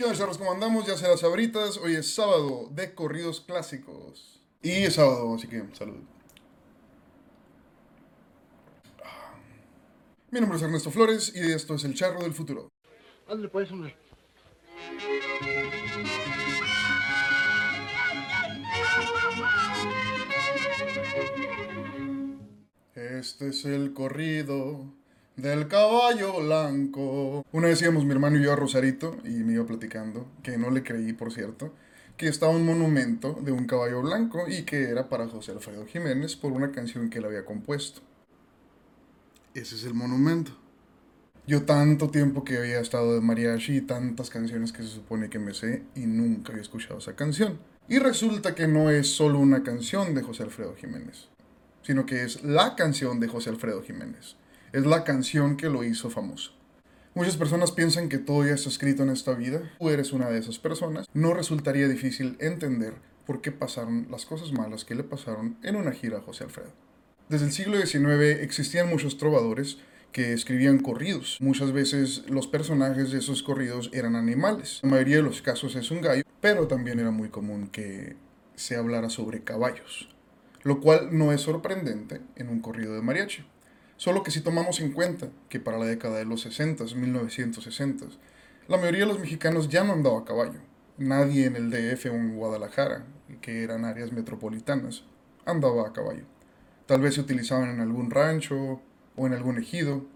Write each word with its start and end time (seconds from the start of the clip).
¿Qué 0.00 0.04
onda, 0.04 0.16
charros? 0.16 0.38
¿Cómo 0.38 0.52
andamos? 0.52 0.86
Ya 0.86 0.96
se 0.96 1.06
las 1.06 1.22
abritas. 1.24 1.76
Hoy 1.76 1.94
es 1.94 2.14
sábado 2.14 2.70
de 2.70 2.94
corridos 2.94 3.42
clásicos. 3.42 4.40
Y 4.62 4.70
es 4.70 4.94
sábado, 4.94 5.34
así 5.34 5.46
que 5.46 5.62
salud. 5.74 5.98
Ah. 9.04 9.34
Mi 10.30 10.40
nombre 10.40 10.56
es 10.56 10.62
Ernesto 10.62 10.90
Flores 10.90 11.34
y 11.36 11.52
esto 11.52 11.74
es 11.74 11.84
El 11.84 11.94
Charro 11.94 12.22
del 12.22 12.32
Futuro. 12.32 12.70
Ándale 13.28 13.50
pues, 13.50 13.70
hombre. 13.72 13.94
Este 22.94 23.48
es 23.48 23.66
el 23.66 23.92
corrido 23.92 24.94
del 25.40 25.68
caballo 25.68 26.40
blanco. 26.40 27.44
Una 27.52 27.68
vez 27.68 27.80
íbamos 27.82 28.04
mi 28.04 28.12
hermano 28.12 28.38
y 28.38 28.42
yo 28.42 28.52
a 28.52 28.56
Rosarito 28.56 29.16
y 29.24 29.30
me 29.42 29.54
iba 29.54 29.64
platicando, 29.64 30.26
que 30.42 30.58
no 30.58 30.70
le 30.70 30.82
creí 30.82 31.12
por 31.12 31.32
cierto, 31.32 31.72
que 32.16 32.28
estaba 32.28 32.52
un 32.52 32.66
monumento 32.66 33.38
de 33.40 33.52
un 33.52 33.66
caballo 33.66 34.02
blanco 34.02 34.44
y 34.48 34.62
que 34.62 34.90
era 34.90 35.08
para 35.08 35.28
José 35.28 35.52
Alfredo 35.52 35.86
Jiménez 35.86 36.36
por 36.36 36.52
una 36.52 36.70
canción 36.70 37.08
que 37.08 37.18
él 37.18 37.24
había 37.24 37.44
compuesto. 37.44 38.02
Ese 39.54 39.74
es 39.76 39.84
el 39.84 39.94
monumento. 39.94 40.52
Yo 41.46 41.62
tanto 41.62 42.10
tiempo 42.10 42.44
que 42.44 42.58
había 42.58 42.80
estado 42.80 43.14
de 43.14 43.20
mariachi 43.20 43.78
y 43.78 43.80
tantas 43.80 44.28
canciones 44.28 44.72
que 44.72 44.82
se 44.82 44.90
supone 44.90 45.30
que 45.30 45.38
me 45.38 45.54
sé 45.54 45.82
y 45.94 46.00
nunca 46.00 46.52
había 46.52 46.62
escuchado 46.62 46.98
esa 46.98 47.16
canción. 47.16 47.58
Y 47.88 47.98
resulta 47.98 48.54
que 48.54 48.68
no 48.68 48.90
es 48.90 49.08
solo 49.08 49.38
una 49.38 49.62
canción 49.62 50.14
de 50.14 50.22
José 50.22 50.42
Alfredo 50.42 50.76
Jiménez, 50.76 51.28
sino 51.82 52.04
que 52.06 52.22
es 52.22 52.44
la 52.44 52.76
canción 52.76 53.18
de 53.18 53.28
José 53.28 53.50
Alfredo 53.50 53.82
Jiménez. 53.82 54.36
Es 54.72 54.86
la 54.86 55.02
canción 55.02 55.56
que 55.56 55.68
lo 55.68 55.82
hizo 55.82 56.10
famoso. 56.10 56.52
Muchas 57.14 57.36
personas 57.36 57.72
piensan 57.72 58.08
que 58.08 58.18
todo 58.18 58.46
ya 58.46 58.52
está 58.52 58.68
escrito 58.68 59.02
en 59.02 59.10
esta 59.10 59.34
vida. 59.34 59.68
Tú 59.80 59.90
eres 59.90 60.12
una 60.12 60.30
de 60.30 60.38
esas 60.38 60.60
personas. 60.60 61.08
No 61.12 61.34
resultaría 61.34 61.88
difícil 61.88 62.36
entender 62.38 62.94
por 63.26 63.40
qué 63.40 63.50
pasaron 63.50 64.06
las 64.10 64.26
cosas 64.26 64.52
malas 64.52 64.84
que 64.84 64.94
le 64.94 65.02
pasaron 65.02 65.56
en 65.64 65.74
una 65.74 65.90
gira 65.90 66.18
a 66.18 66.20
José 66.20 66.44
Alfredo. 66.44 66.70
Desde 67.28 67.46
el 67.46 67.52
siglo 67.52 67.84
XIX 67.84 68.42
existían 68.42 68.88
muchos 68.88 69.18
trovadores 69.18 69.78
que 70.12 70.32
escribían 70.32 70.78
corridos. 70.78 71.38
Muchas 71.40 71.72
veces 71.72 72.22
los 72.28 72.46
personajes 72.46 73.10
de 73.10 73.18
esos 73.18 73.42
corridos 73.42 73.90
eran 73.92 74.14
animales. 74.14 74.78
En 74.82 74.90
la 74.90 74.96
mayoría 74.96 75.16
de 75.16 75.22
los 75.22 75.42
casos 75.42 75.74
es 75.74 75.90
un 75.90 76.02
gallo, 76.02 76.22
pero 76.40 76.68
también 76.68 77.00
era 77.00 77.10
muy 77.10 77.28
común 77.28 77.68
que 77.68 78.14
se 78.54 78.76
hablara 78.76 79.10
sobre 79.10 79.42
caballos, 79.42 80.08
lo 80.62 80.80
cual 80.80 81.08
no 81.10 81.32
es 81.32 81.40
sorprendente 81.40 82.20
en 82.36 82.48
un 82.48 82.60
corrido 82.60 82.94
de 82.94 83.02
mariachi. 83.02 83.44
Solo 84.00 84.22
que 84.22 84.30
si 84.30 84.40
tomamos 84.40 84.80
en 84.80 84.92
cuenta 84.92 85.28
que 85.50 85.60
para 85.60 85.76
la 85.76 85.84
década 85.84 86.16
de 86.16 86.24
los 86.24 86.40
60, 86.40 86.84
1960, 86.96 88.06
la 88.66 88.78
mayoría 88.78 89.00
de 89.00 89.12
los 89.12 89.18
mexicanos 89.18 89.68
ya 89.68 89.84
no 89.84 89.92
andaba 89.92 90.20
a 90.20 90.24
caballo. 90.24 90.58
Nadie 90.96 91.44
en 91.44 91.54
el 91.54 91.68
DF 91.68 92.06
o 92.06 92.14
en 92.14 92.34
Guadalajara, 92.34 93.04
que 93.42 93.62
eran 93.62 93.84
áreas 93.84 94.10
metropolitanas, 94.10 95.04
andaba 95.44 95.86
a 95.86 95.92
caballo. 95.92 96.24
Tal 96.86 97.02
vez 97.02 97.16
se 97.16 97.20
utilizaban 97.20 97.68
en 97.68 97.80
algún 97.80 98.10
rancho 98.10 98.80
o 99.16 99.26
en 99.26 99.34
algún 99.34 99.58
ejido, 99.58 100.06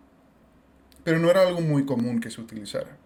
pero 1.05 1.19
no 1.19 1.31
era 1.31 1.43
algo 1.43 1.61
muy 1.61 1.85
común 1.85 2.21
que 2.21 2.31
se 2.31 2.41
utilizara. 2.41 2.97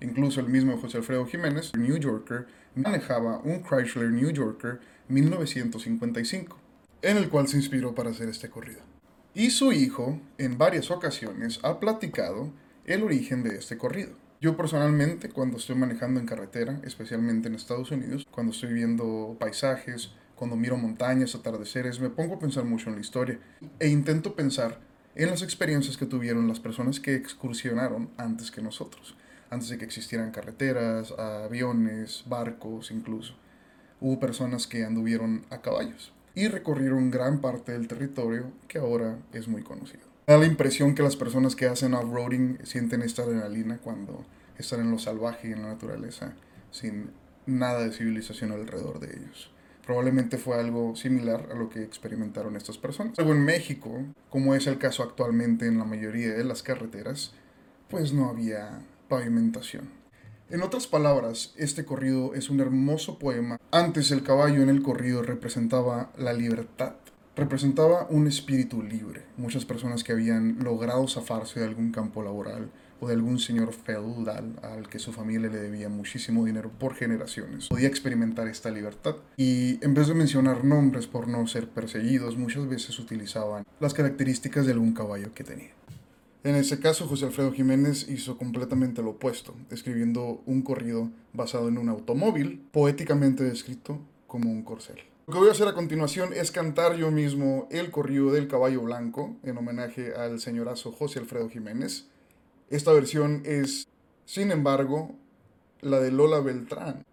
Incluso 0.00 0.38
el 0.38 0.46
mismo 0.46 0.78
José 0.78 0.98
Alfredo 0.98 1.26
Jiménez, 1.26 1.72
New 1.76 1.96
Yorker, 1.96 2.46
manejaba 2.76 3.38
un 3.38 3.64
Chrysler 3.64 4.12
New 4.12 4.30
Yorker 4.30 4.78
1955, 5.08 6.56
en 7.02 7.16
el 7.16 7.28
cual 7.28 7.48
se 7.48 7.56
inspiró 7.56 7.92
para 7.92 8.10
hacer 8.10 8.28
este 8.28 8.48
corrido. 8.48 8.97
Y 9.38 9.50
su 9.50 9.70
hijo, 9.70 10.20
en 10.36 10.58
varias 10.58 10.90
ocasiones, 10.90 11.60
ha 11.62 11.78
platicado 11.78 12.50
el 12.86 13.04
origen 13.04 13.44
de 13.44 13.54
este 13.54 13.78
corrido. 13.78 14.10
Yo 14.40 14.56
personalmente, 14.56 15.28
cuando 15.28 15.58
estoy 15.58 15.76
manejando 15.76 16.18
en 16.18 16.26
carretera, 16.26 16.80
especialmente 16.82 17.46
en 17.46 17.54
Estados 17.54 17.92
Unidos, 17.92 18.26
cuando 18.32 18.50
estoy 18.50 18.72
viendo 18.72 19.36
paisajes, 19.38 20.10
cuando 20.34 20.56
miro 20.56 20.76
montañas, 20.76 21.36
atardeceres, 21.36 22.00
me 22.00 22.10
pongo 22.10 22.34
a 22.34 22.38
pensar 22.40 22.64
mucho 22.64 22.88
en 22.88 22.96
la 22.96 23.00
historia 23.00 23.38
e 23.78 23.86
intento 23.86 24.34
pensar 24.34 24.80
en 25.14 25.30
las 25.30 25.42
experiencias 25.42 25.96
que 25.96 26.06
tuvieron 26.06 26.48
las 26.48 26.58
personas 26.58 26.98
que 26.98 27.14
excursionaron 27.14 28.10
antes 28.16 28.50
que 28.50 28.60
nosotros, 28.60 29.14
antes 29.50 29.68
de 29.68 29.78
que 29.78 29.84
existieran 29.84 30.32
carreteras, 30.32 31.12
aviones, 31.12 32.24
barcos 32.26 32.90
incluso. 32.90 33.34
Hubo 34.00 34.18
personas 34.18 34.66
que 34.66 34.84
anduvieron 34.84 35.46
a 35.50 35.58
caballos 35.58 36.12
y 36.38 36.46
recorrieron 36.46 37.10
gran 37.10 37.40
parte 37.40 37.72
del 37.72 37.88
territorio 37.88 38.52
que 38.68 38.78
ahora 38.78 39.18
es 39.32 39.48
muy 39.48 39.62
conocido. 39.64 40.04
Da 40.24 40.38
la 40.38 40.46
impresión 40.46 40.94
que 40.94 41.02
las 41.02 41.16
personas 41.16 41.56
que 41.56 41.66
hacen 41.66 41.94
off-roading 41.94 42.58
sienten 42.62 43.02
esta 43.02 43.22
adrenalina 43.22 43.78
cuando 43.78 44.24
están 44.56 44.78
en 44.78 44.92
lo 44.92 45.00
salvaje 45.00 45.48
y 45.48 45.52
en 45.52 45.62
la 45.62 45.68
naturaleza, 45.68 46.36
sin 46.70 47.10
nada 47.46 47.82
de 47.82 47.92
civilización 47.92 48.52
alrededor 48.52 49.00
de 49.00 49.16
ellos. 49.16 49.50
Probablemente 49.84 50.38
fue 50.38 50.60
algo 50.60 50.94
similar 50.94 51.48
a 51.50 51.56
lo 51.56 51.68
que 51.70 51.82
experimentaron 51.82 52.54
estas 52.54 52.78
personas. 52.78 53.18
Luego 53.18 53.32
en 53.32 53.44
México, 53.44 54.04
como 54.30 54.54
es 54.54 54.68
el 54.68 54.78
caso 54.78 55.02
actualmente 55.02 55.66
en 55.66 55.78
la 55.78 55.84
mayoría 55.86 56.34
de 56.34 56.44
las 56.44 56.62
carreteras, 56.62 57.32
pues 57.90 58.12
no 58.12 58.28
había 58.28 58.82
pavimentación. 59.08 59.88
En 60.50 60.62
otras 60.62 60.86
palabras, 60.86 61.52
este 61.58 61.84
corrido 61.84 62.34
es 62.34 62.48
un 62.48 62.60
hermoso 62.60 63.18
poema. 63.18 63.60
Antes 63.70 64.10
el 64.10 64.22
caballo 64.22 64.62
en 64.62 64.70
el 64.70 64.80
corrido 64.80 65.22
representaba 65.22 66.10
la 66.16 66.32
libertad, 66.32 66.94
representaba 67.36 68.06
un 68.08 68.26
espíritu 68.26 68.82
libre. 68.82 69.24
Muchas 69.36 69.66
personas 69.66 70.04
que 70.04 70.12
habían 70.12 70.58
logrado 70.64 71.06
zafarse 71.06 71.60
de 71.60 71.66
algún 71.66 71.92
campo 71.92 72.22
laboral 72.22 72.70
o 72.98 73.08
de 73.08 73.14
algún 73.14 73.38
señor 73.38 73.74
feudal 73.74 74.58
al 74.62 74.88
que 74.88 74.98
su 74.98 75.12
familia 75.12 75.50
le 75.50 75.58
debía 75.58 75.90
muchísimo 75.90 76.46
dinero 76.46 76.70
por 76.78 76.94
generaciones. 76.94 77.68
Podía 77.68 77.88
experimentar 77.88 78.48
esta 78.48 78.70
libertad 78.70 79.16
y 79.36 79.78
en 79.84 79.92
vez 79.92 80.08
de 80.08 80.14
mencionar 80.14 80.64
nombres 80.64 81.06
por 81.06 81.28
no 81.28 81.46
ser 81.46 81.68
perseguidos, 81.68 82.38
muchas 82.38 82.66
veces 82.66 82.98
utilizaban 82.98 83.64
las 83.80 83.92
características 83.92 84.64
de 84.64 84.72
algún 84.72 84.94
caballo 84.94 85.34
que 85.34 85.44
tenía. 85.44 85.77
En 86.44 86.54
ese 86.54 86.78
caso, 86.78 87.06
José 87.06 87.26
Alfredo 87.26 87.52
Jiménez 87.52 88.08
hizo 88.08 88.38
completamente 88.38 89.02
lo 89.02 89.10
opuesto, 89.10 89.54
escribiendo 89.70 90.40
un 90.46 90.62
corrido 90.62 91.10
basado 91.32 91.68
en 91.68 91.78
un 91.78 91.88
automóvil, 91.88 92.64
poéticamente 92.70 93.42
descrito 93.42 93.98
como 94.28 94.50
un 94.50 94.62
corcel. 94.62 94.98
Lo 95.26 95.32
que 95.34 95.40
voy 95.40 95.48
a 95.48 95.52
hacer 95.52 95.68
a 95.68 95.74
continuación 95.74 96.32
es 96.32 96.52
cantar 96.52 96.96
yo 96.96 97.10
mismo 97.10 97.66
el 97.70 97.90
corrido 97.90 98.32
del 98.32 98.48
caballo 98.48 98.82
blanco 98.82 99.36
en 99.42 99.58
homenaje 99.58 100.14
al 100.14 100.40
señorazo 100.40 100.92
José 100.92 101.18
Alfredo 101.18 101.50
Jiménez. 101.50 102.06
Esta 102.70 102.92
versión 102.92 103.42
es, 103.44 103.86
sin 104.24 104.52
embargo, 104.52 105.16
la 105.80 106.00
de 106.00 106.12
Lola 106.12 106.40
Beltrán, 106.40 107.04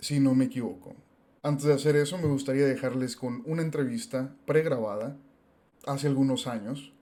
si 0.00 0.20
no 0.20 0.34
me 0.34 0.46
equivoco. 0.46 0.94
Antes 1.42 1.66
de 1.66 1.74
hacer 1.74 1.96
eso, 1.96 2.18
me 2.18 2.26
gustaría 2.26 2.66
dejarles 2.66 3.16
con 3.16 3.42
una 3.46 3.62
entrevista 3.62 4.34
pregrabada 4.44 5.16
hace 5.86 6.08
algunos 6.08 6.46
años, 6.46 6.92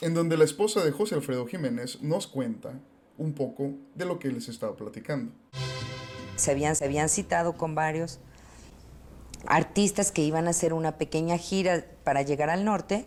en 0.00 0.14
donde 0.14 0.36
la 0.36 0.44
esposa 0.44 0.84
de 0.84 0.92
José 0.92 1.14
Alfredo 1.14 1.46
Jiménez 1.46 2.02
nos 2.02 2.26
cuenta 2.26 2.80
un 3.18 3.32
poco 3.32 3.72
de 3.94 4.04
lo 4.04 4.18
que 4.18 4.30
les 4.30 4.48
estaba 4.48 4.76
platicando. 4.76 5.32
Se 6.36 6.50
habían, 6.50 6.76
se 6.76 6.84
habían 6.84 7.08
citado 7.08 7.56
con 7.56 7.74
varios 7.74 8.20
artistas 9.46 10.12
que 10.12 10.22
iban 10.22 10.46
a 10.46 10.50
hacer 10.50 10.72
una 10.72 10.98
pequeña 10.98 11.38
gira 11.38 11.86
para 12.04 12.22
llegar 12.22 12.50
al 12.50 12.64
norte 12.64 13.06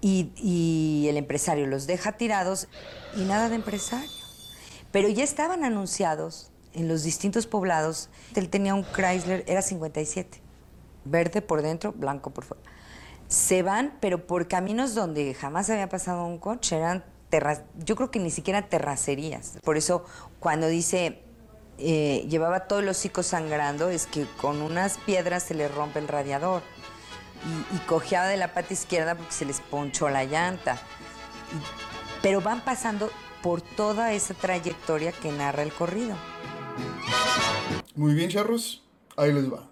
y, 0.00 1.06
el 1.08 1.16
empresario 1.16 1.66
los 1.66 1.86
deja 1.86 2.12
tirados 2.12 2.68
y 3.16 3.24
nada 3.24 3.48
de 3.48 3.54
empresario. 3.54 4.10
Pero 4.92 5.08
ya 5.08 5.24
estaban 5.24 5.64
anunciados 5.64 6.50
en 6.74 6.88
los 6.88 7.02
distintos 7.02 7.46
poblados. 7.46 8.10
Él 8.34 8.50
tenía 8.50 8.74
un 8.74 8.84
Chrysler, 8.84 9.44
era 9.46 9.62
57, 9.62 10.40
verde 11.04 11.40
por 11.40 11.62
dentro, 11.62 11.92
blanco 11.92 12.30
por 12.30 12.44
fuera. 12.44 12.62
Se 13.28 13.62
van, 13.62 13.96
pero 14.00 14.26
por 14.26 14.48
caminos 14.48 14.94
donde 14.94 15.34
jamás 15.34 15.70
había 15.70 15.88
pasado 15.88 16.24
un 16.26 16.38
coche, 16.38 16.76
eran 16.76 17.04
terras, 17.30 17.62
yo 17.84 17.96
creo 17.96 18.10
que 18.10 18.18
ni 18.18 18.30
siquiera 18.30 18.68
terracerías. 18.68 19.58
Por 19.62 19.76
eso 19.76 20.04
cuando 20.38 20.68
dice 20.68 21.24
eh, 21.78 22.26
llevaba 22.28 22.68
todo 22.68 22.78
el 22.78 22.88
hocico 22.88 23.22
sangrando, 23.22 23.90
es 23.90 24.06
que 24.06 24.26
con 24.40 24.62
unas 24.62 24.98
piedras 24.98 25.42
se 25.42 25.54
le 25.54 25.66
rompe 25.66 25.98
el 25.98 26.06
radiador 26.06 26.62
y, 27.72 27.78
cojeaba 27.86 28.26
de 28.26 28.36
la 28.36 28.54
pata 28.54 28.72
izquierda 28.72 29.16
porque 29.16 29.32
se 29.32 29.44
les 29.44 29.60
ponchó 29.60 30.08
la 30.08 30.24
llanta. 30.24 30.80
pero 32.22 32.40
van 32.40 32.64
pasando 32.64 33.10
por 33.42 33.60
toda 33.60 34.12
esa 34.12 34.32
trayectoria 34.34 35.12
que 35.12 35.30
narra 35.30 35.62
el 35.62 35.72
corrido. 35.72 36.16
Muy 37.94 38.14
bien, 38.14 38.30
charros, 38.30 38.82
ahí 39.16 39.32
les 39.32 39.52
va. 39.52 39.68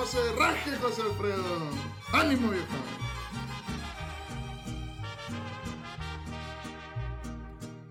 No 0.00 0.06
José 0.06 1.02
Alfredo. 1.02 1.44
¡Ánimo, 2.12 2.50
viejo! 2.50 2.66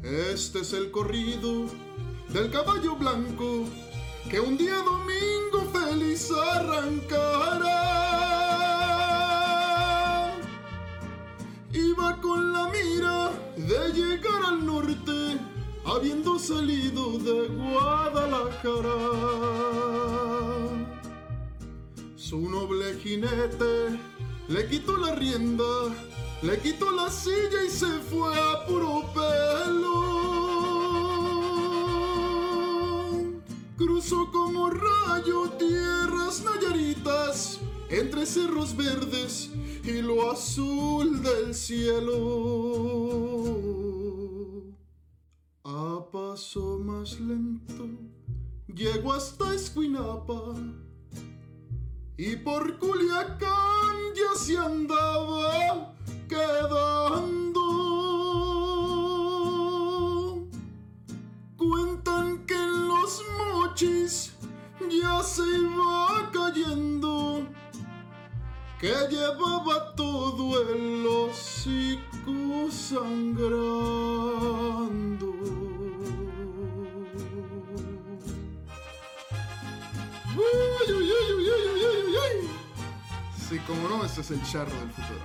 Este 0.01 0.61
es 0.61 0.73
el 0.73 0.89
corrido 0.89 1.65
del 2.29 2.49
caballo 2.51 2.95
blanco 2.95 3.65
que 4.29 4.39
un 4.39 4.57
día 4.57 4.77
domingo 4.77 5.71
feliz 5.71 6.31
arrancará. 6.31 7.98
Le 23.17 24.67
quitó 24.67 24.95
la 24.97 25.15
rienda, 25.15 25.63
le 26.43 26.59
quitó 26.59 26.91
la 26.91 27.09
silla 27.09 27.63
y 27.65 27.69
se 27.69 27.87
fue 28.01 28.37
a 28.37 28.67
puro 28.67 29.03
pelo. 29.15 30.19
Cruzó 33.77 34.31
como 34.31 34.69
rayo 34.69 35.49
tierras 35.57 36.43
nayaritas 36.43 37.59
entre 37.89 38.27
cerros 38.27 38.77
verdes 38.77 39.49
y 39.83 40.03
lo 40.03 40.31
azul 40.31 41.23
del 41.23 41.55
cielo. 41.55 42.15
A 45.63 46.05
paso 46.11 46.77
más 46.77 47.19
lento 47.19 47.87
llegó 48.67 49.13
hasta 49.13 49.55
Escuinapa 49.55 50.53
y 52.21 52.35
por 52.35 52.77
Culiacán 52.79 53.97
ya 54.13 54.37
se 54.37 54.57
andaba 54.57 55.95
quedando. 56.27 57.63
Cuentan 61.55 62.45
que 62.45 62.55
en 62.55 62.89
los 62.89 63.23
mochis 63.37 64.33
ya 64.89 65.23
se 65.23 65.43
iba 65.43 66.29
cayendo, 66.33 67.47
que 68.81 68.93
llevaba 69.09 69.95
todo 69.95 70.61
el 70.73 71.07
hocico 71.07 72.69
sangrando. 72.69 73.59
Sí, 83.49 83.57
como 83.65 83.89
no, 83.89 84.05
este 84.05 84.21
es 84.21 84.29
el 84.29 84.43
charro 84.43 84.69
del 84.69 84.91
futuro. 84.91 85.19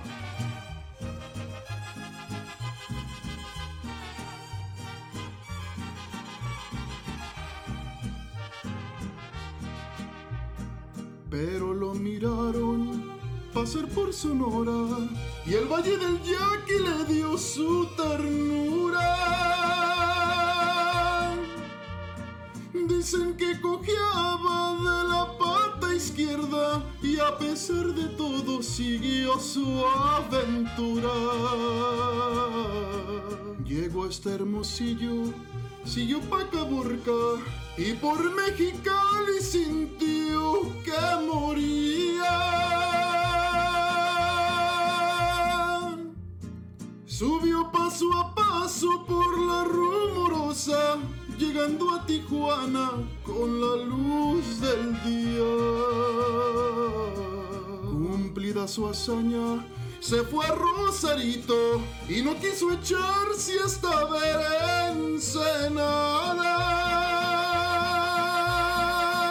Pero 11.29 11.71
lo 11.75 11.93
miraron 11.93 13.11
pasar 13.53 13.87
por 13.89 14.11
Sonora 14.11 15.07
y 15.45 15.53
el 15.53 15.65
Valle 15.65 15.95
del 15.95 16.19
Yaqui 16.23 16.79
le 16.79 17.13
dio 17.13 17.37
su 17.37 17.87
ternura. 17.95 19.05
Dicen 22.73 23.37
que 23.37 23.61
cojeaba 23.61 24.73
de 24.79 25.09
la 25.09 25.14
y 26.17 27.19
a 27.19 27.37
pesar 27.37 27.93
de 27.93 28.05
todo 28.15 28.63
siguió 28.63 29.37
su 29.37 29.83
aventura. 29.85 31.09
Llegó 33.65 34.05
a 34.05 34.09
este 34.09 34.33
hermosillo, 34.35 35.33
siguió 35.83 36.21
pa' 36.21 36.49
Caborca 36.49 37.11
y 37.77 37.93
por 37.93 38.33
Mexicali 38.33 39.41
sintió 39.41 40.61
que 40.85 41.25
moría. 41.27 42.35
Subió 47.05 47.69
paso 47.73 48.05
a 48.13 48.33
paso 48.33 49.05
por 49.05 49.37
la 49.39 49.65
rumorosa, 49.65 50.84
llegando 51.37 51.91
a 51.91 52.05
Tijuana 52.05 52.91
con 53.23 53.59
la 53.59 53.83
luz 53.83 54.61
del 54.61 54.93
día. 55.03 55.43
Cumplida 57.83 58.67
su 58.67 58.87
hazaña, 58.87 59.65
se 59.99 60.23
fue 60.23 60.45
a 60.45 60.51
Rosarito 60.51 61.81
y 62.07 62.21
no 62.21 62.35
quiso 62.39 62.71
echarse 62.71 63.59
hasta 63.63 64.05
ver 64.05 64.91
Ensenada. 64.91 66.53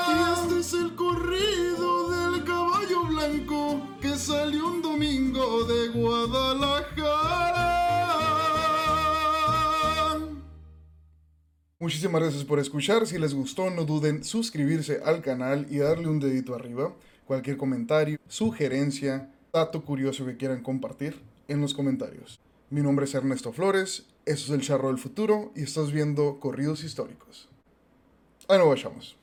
Y 0.09 0.13
este 0.41 0.61
es 0.61 0.73
el 0.75 0.95
corrido 0.95 2.11
del 2.11 2.45
caballo 2.45 3.05
blanco 3.09 3.81
que 4.01 4.17
salió 4.17 4.67
un 4.69 4.83
domingo 4.83 5.65
de 5.65 5.89
Guadalajara. 5.89 6.74
Muchísimas 11.85 12.23
gracias 12.23 12.45
por 12.45 12.59
escuchar. 12.59 13.07
Si 13.07 13.19
les 13.19 13.35
gustó, 13.35 13.69
no 13.69 13.85
duden 13.85 14.25
suscribirse 14.25 15.03
al 15.05 15.21
canal 15.21 15.67
y 15.69 15.77
darle 15.77 16.09
un 16.09 16.19
dedito 16.19 16.55
arriba. 16.55 16.95
Cualquier 17.27 17.59
comentario, 17.59 18.19
sugerencia, 18.27 19.31
dato 19.53 19.85
curioso 19.85 20.25
que 20.25 20.39
quieran 20.39 20.63
compartir 20.63 21.21
en 21.47 21.61
los 21.61 21.75
comentarios. 21.75 22.41
Mi 22.71 22.81
nombre 22.81 23.05
es 23.05 23.15
Ernesto 23.15 23.53
Flores, 23.53 24.07
esto 24.25 24.45
es 24.45 24.51
El 24.59 24.67
Charro 24.67 24.89
del 24.89 24.97
Futuro 24.97 25.53
y 25.55 25.65
estás 25.65 25.93
viendo 25.93 26.41
Corridos 26.41 26.85
Históricos. 26.85 27.51
Ahí 28.49 28.57
nos 28.57 28.69
vayamos. 28.69 29.19